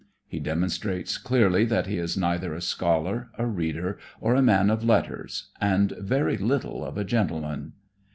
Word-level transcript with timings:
He 0.27 0.39
demonstrates 0.39 1.19
clearly 1.19 1.63
that 1.65 1.85
he 1.85 1.99
is 1.99 2.17
neither 2.17 2.55
a 2.55 2.59
scholar, 2.61 3.29
a 3.37 3.45
reader 3.45 3.99
or 4.19 4.33
a 4.33 4.41
man 4.41 4.71
of 4.71 4.83
letters 4.83 5.51
and 5.61 5.93
very 5.99 6.37
little 6.37 6.83
of 6.83 6.97
a 6.97 7.03
gentleman. 7.05 7.73